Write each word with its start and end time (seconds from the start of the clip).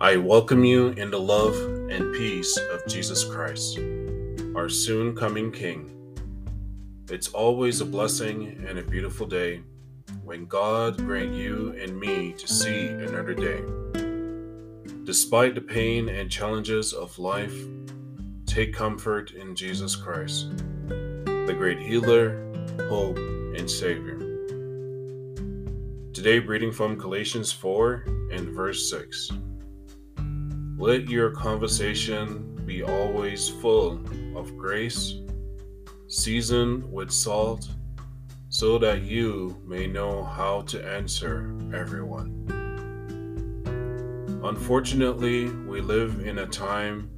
I 0.00 0.16
welcome 0.16 0.62
you 0.62 0.90
in 0.90 1.10
the 1.10 1.18
love 1.18 1.56
and 1.90 2.14
peace 2.14 2.56
of 2.56 2.86
Jesus 2.86 3.24
Christ, 3.24 3.80
our 4.54 4.68
soon 4.68 5.12
coming 5.12 5.50
King. 5.50 5.90
It's 7.10 7.26
always 7.30 7.80
a 7.80 7.84
blessing 7.84 8.64
and 8.68 8.78
a 8.78 8.82
beautiful 8.84 9.26
day 9.26 9.60
when 10.22 10.46
God 10.46 10.98
grant 10.98 11.32
you 11.34 11.74
and 11.82 11.98
me 11.98 12.32
to 12.34 12.46
see 12.46 12.86
another 12.86 13.34
day. 13.34 13.60
Despite 15.02 15.56
the 15.56 15.60
pain 15.60 16.08
and 16.08 16.30
challenges 16.30 16.92
of 16.92 17.18
life, 17.18 17.56
take 18.46 18.72
comfort 18.72 19.32
in 19.32 19.56
Jesus 19.56 19.96
Christ, 19.96 20.56
the 20.86 21.56
great 21.58 21.80
healer, 21.80 22.46
hope, 22.88 23.18
and 23.18 23.68
Savior. 23.68 24.18
Today, 26.12 26.38
reading 26.38 26.70
from 26.70 26.96
Galatians 26.96 27.50
4 27.50 28.04
and 28.30 28.50
verse 28.50 28.88
6. 28.90 29.32
Let 30.78 31.08
your 31.08 31.32
conversation 31.32 32.54
be 32.64 32.84
always 32.84 33.48
full 33.48 34.00
of 34.36 34.56
grace, 34.56 35.16
seasoned 36.06 36.84
with 36.92 37.10
salt, 37.10 37.68
so 38.48 38.78
that 38.78 39.02
you 39.02 39.60
may 39.66 39.88
know 39.88 40.22
how 40.22 40.60
to 40.68 40.88
answer 40.88 41.52
everyone. 41.74 42.46
Unfortunately, 44.44 45.48
we 45.48 45.80
live 45.80 46.24
in 46.24 46.38
a 46.38 46.46
time 46.46 47.10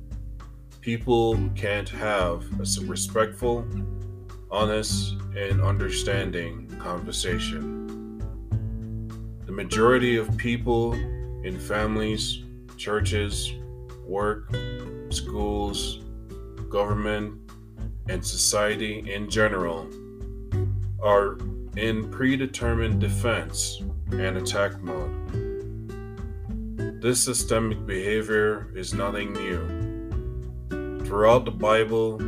people 0.80 1.38
can't 1.54 1.90
have 1.90 2.42
a 2.58 2.86
respectful, 2.86 3.66
honest, 4.50 5.16
and 5.36 5.60
understanding 5.60 6.66
conversation. 6.78 8.22
The 9.44 9.52
majority 9.52 10.16
of 10.16 10.34
people 10.38 10.94
in 11.44 11.60
families 11.60 12.42
churches, 12.80 13.52
work, 14.06 14.48
schools, 15.10 16.00
government, 16.70 17.38
and 18.08 18.24
society 18.24 19.12
in 19.12 19.28
general 19.28 19.86
are 21.02 21.36
in 21.76 22.10
predetermined 22.10 22.98
defense 22.98 23.82
and 24.12 24.38
attack 24.38 24.80
mode. 24.80 25.12
This 27.02 27.22
systemic 27.22 27.84
behavior 27.84 28.72
is 28.74 28.94
nothing 28.94 29.34
new. 29.34 31.04
Throughout 31.04 31.44
the 31.44 31.50
Bible 31.50 32.18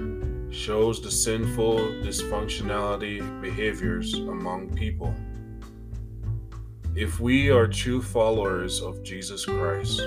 shows 0.50 1.00
the 1.00 1.11
sinful 1.11 1.78
dysfunctionality 2.05 3.41
behaviors 3.41 4.12
among 4.12 4.75
people. 4.75 5.14
If 6.95 7.20
we 7.20 7.50
are 7.50 7.67
true 7.67 8.03
followers 8.03 8.83
of 8.83 9.03
Jesus 9.03 9.47
Christ, 9.47 10.03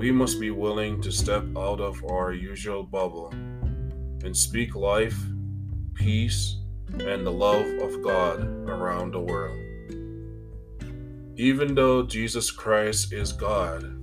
we 0.00 0.10
must 0.10 0.40
be 0.40 0.50
willing 0.50 0.98
to 0.98 1.12
step 1.12 1.44
out 1.58 1.78
of 1.78 2.02
our 2.06 2.32
usual 2.32 2.82
bubble 2.82 3.28
and 4.24 4.34
speak 4.34 4.74
life, 4.74 5.18
peace, 5.92 6.56
and 7.00 7.26
the 7.26 7.30
love 7.30 7.66
of 7.82 8.02
God 8.02 8.40
around 8.66 9.12
the 9.12 9.20
world. 9.20 9.58
Even 11.36 11.74
though 11.74 12.02
Jesus 12.02 12.50
Christ 12.50 13.12
is 13.12 13.34
God, 13.34 13.94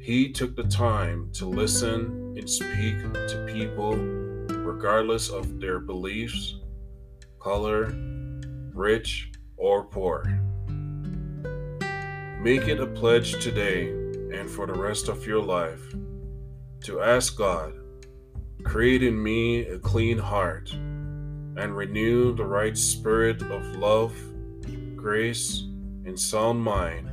He 0.00 0.30
took 0.30 0.54
the 0.54 0.68
time 0.70 1.30
to 1.32 1.46
listen 1.46 2.36
and 2.38 2.48
speak 2.48 2.96
to 3.02 3.44
people 3.52 3.96
regardless 3.96 5.30
of 5.30 5.58
their 5.58 5.80
beliefs, 5.80 6.60
color, 7.40 7.92
rich, 8.72 9.32
or 9.56 9.82
poor. 9.82 10.22
Make 12.40 12.68
it 12.68 12.78
a 12.78 12.86
pledge 12.86 13.42
today 13.42 14.01
and 14.34 14.50
for 14.50 14.66
the 14.66 14.74
rest 14.74 15.08
of 15.08 15.26
your 15.26 15.42
life 15.42 15.94
to 16.84 17.00
ask 17.00 17.36
God, 17.36 17.74
create 18.64 19.02
in 19.02 19.22
me 19.22 19.66
a 19.66 19.78
clean 19.78 20.18
heart 20.18 20.72
and 20.72 21.76
renew 21.76 22.34
the 22.34 22.44
right 22.44 22.76
spirit 22.76 23.42
of 23.42 23.64
love, 23.76 24.14
grace, 24.96 25.64
and 26.04 26.18
sound 26.18 26.60
mind 26.60 27.10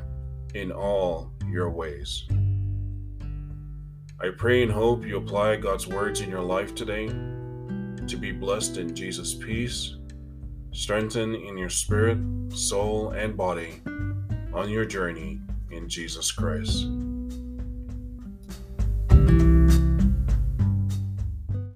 in 0.55 0.71
all 0.71 1.31
your 1.47 1.69
ways. 1.69 2.25
I 4.21 4.29
pray 4.35 4.63
and 4.63 4.71
hope 4.71 5.05
you 5.05 5.17
apply 5.17 5.57
God's 5.57 5.87
words 5.87 6.21
in 6.21 6.29
your 6.29 6.41
life 6.41 6.73
today 6.73 7.07
to 7.07 8.17
be 8.17 8.31
blessed 8.31 8.77
in 8.77 8.95
Jesus' 8.95 9.35
peace, 9.35 9.95
strengthened 10.71 11.35
in 11.35 11.57
your 11.57 11.69
spirit, 11.69 12.17
soul, 12.51 13.11
and 13.11 13.37
body 13.37 13.81
on 14.53 14.69
your 14.69 14.85
journey 14.85 15.39
in 15.71 15.87
Jesus 15.87 16.31
Christ. 16.31 16.87